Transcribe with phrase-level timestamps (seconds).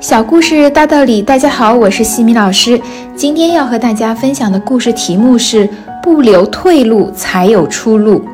[0.00, 2.80] 小故事大道理，大家好，我是西米老师。
[3.16, 5.68] 今天要和大家分享的故事题目是
[6.00, 8.24] “不留退路，才有出路”。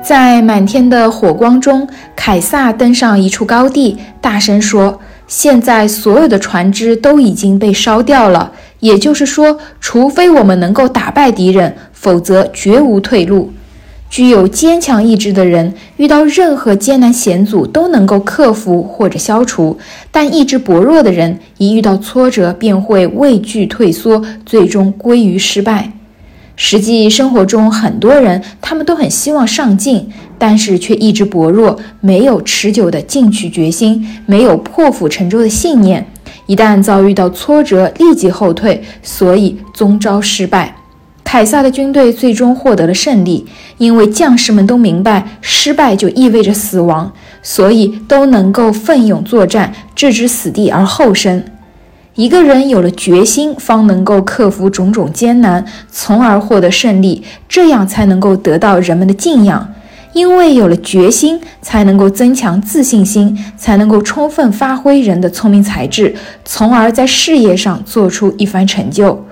[0.00, 13.50] 在满天的火光中，凯撒登上一处高地，大声说：“现在所有的船只都已经被烧掉了，也就是说，除非我们能够打败敌人，否则绝无退路。”
[14.12, 19.74] 具有坚强意志的人，遇到任何艰难险阻都能够克服或者消除；
[20.10, 25.90] 但意志薄弱的人，一遇到挫折便会畏惧退缩，最终归于失败。
[26.56, 30.06] 实际生活中，很多人他们都很希望上进，
[30.36, 36.06] 但是却意志薄弱，没有持久的进取决心，没有破釜沉舟的信念。
[36.44, 40.76] 一旦遭遇到挫折，立即后退，所以终招失败。
[41.32, 43.46] 凯撒的军队最终获得了胜利，
[43.78, 47.10] 因为将士们都明白失败就意味着死亡，
[47.42, 51.42] 所以都能够奋勇作战，置之死地而后生。
[52.16, 59.72] 一个人有了决心，方能够克服种种艰难，从而获得胜利，这样才能够得到人们的敬仰。
[60.12, 69.24] 因为有了决心，才能够增强自信心，才能够充分发挥人的聪明才智，从而在事业上做出一番成就。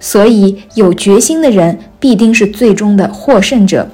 [0.00, 3.88] 所以，有决心的人必定是最终的获胜者。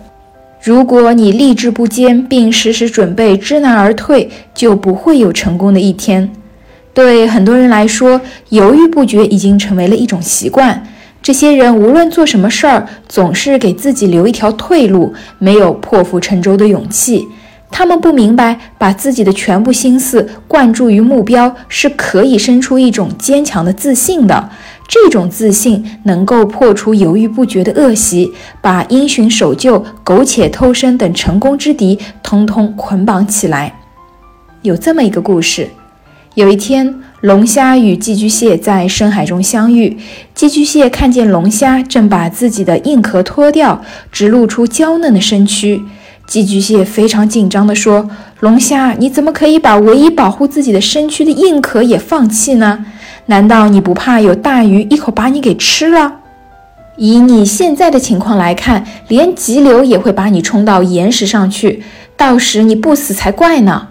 [0.62, 6.30] 如果你立志不坚，并时时准备知难而退，就不会有成功的一天。
[6.94, 10.86] 对很多人来说，犹豫不决已经成为了一种习惯。
[11.22, 17.26] 这些人无论做什么事儿，总是给自己留一条退路，没有破釜沉舟的勇气。
[17.70, 24.48] 他们不明白，把自己的全部心思灌注于目标，是可以生出一种坚强的自信的。
[24.88, 33.80] 这种自信能够破除犹豫不决的恶习，把因循守旧、苟且偷生等成功之敌通通捆绑起来。
[34.62, 35.68] 有这么一个故事：
[36.34, 39.96] 有一天，龙虾与寄居蟹在深海中相遇，
[40.34, 43.82] 寄居蟹看见龙虾正把自己的硬壳脱掉，
[44.12, 45.82] 只露出娇嫩的身躯。
[46.26, 48.10] 寄居蟹非常紧张地说
[48.40, 52.84] ：“龙虾，你怎么可以把唯一保护自己的身躯的硬壳也放弃呢？
[53.26, 56.20] 难道你不怕有大鱼一口把你给吃了？
[56.96, 61.82] 以你现在的情况来看，连急流也会把你冲到岩石上去，
[62.16, 63.88] 到时你不死才怪呢。”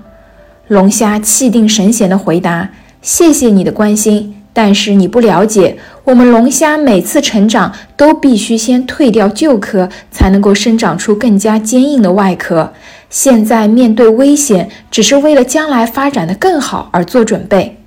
[0.68, 2.69] 龙虾气定神闲地回答
[3.01, 12.72] ：“谢谢你的关心。”但是你不了解，我们龙虾每次成长都必须先退掉旧壳，才能够生长出更加坚硬的外壳。
[13.09, 17.78] 现在面对危险，只是为了将来发展的更好而做准备。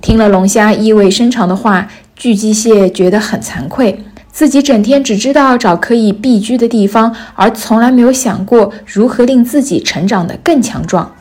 [0.00, 4.02] 听了龙虾意味深长的话，巨鸡蟹觉得很惭愧，
[4.32, 11.14] 自己整天只知道找可以避居的地方，而从来没有想过如何令自己成长得更强壮。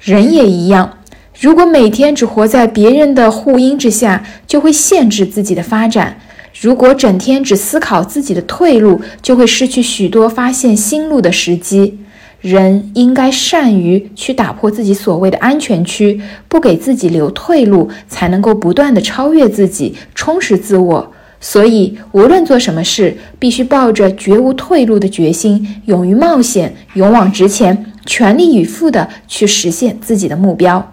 [0.00, 0.98] 人也一样。
[1.38, 6.14] 如果每天只活在别人的护荫之下，就会限制自己的发展；
[6.58, 11.98] 如果整天只思考自己的退路，就会失去许多发现新路的时机。
[12.46, 21.12] 人应该善于去打破自己所谓的安全区，不给自己留退路，才能够不断的超越自己，充实自我。
[21.40, 30.92] 所以，无论做什么事，必须抱着绝无退路的决心，勇于冒险，勇往直前，全力以赴的去实现自己的目标。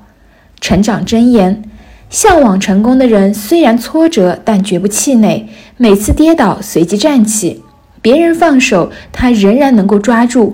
[0.59, 1.61] 成长箴言：
[2.09, 5.47] 向往成功的人，虽然挫折，但绝不气馁。
[5.77, 7.61] 每次跌倒，随即站起。
[8.01, 10.53] 别人放手，他仍然能够抓住；